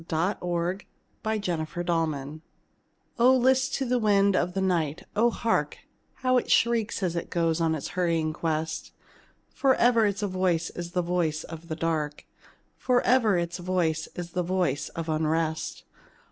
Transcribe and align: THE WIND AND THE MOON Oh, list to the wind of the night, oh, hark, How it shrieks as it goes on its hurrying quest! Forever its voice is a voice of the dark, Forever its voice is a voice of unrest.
THE 0.07 0.35
WIND 0.41 0.83
AND 1.23 1.43
THE 1.77 2.07
MOON 2.07 2.41
Oh, 3.19 3.35
list 3.37 3.75
to 3.75 3.85
the 3.85 3.99
wind 3.99 4.35
of 4.35 4.55
the 4.55 4.59
night, 4.61 5.03
oh, 5.15 5.29
hark, 5.29 5.77
How 6.15 6.37
it 6.39 6.49
shrieks 6.49 7.03
as 7.03 7.15
it 7.15 7.29
goes 7.29 7.61
on 7.61 7.75
its 7.75 7.89
hurrying 7.89 8.33
quest! 8.33 8.93
Forever 9.53 10.07
its 10.07 10.23
voice 10.23 10.71
is 10.71 10.95
a 10.97 11.03
voice 11.03 11.43
of 11.43 11.67
the 11.67 11.75
dark, 11.75 12.25
Forever 12.77 13.37
its 13.37 13.59
voice 13.59 14.07
is 14.15 14.35
a 14.35 14.41
voice 14.41 14.89
of 14.89 15.07
unrest. 15.07 15.83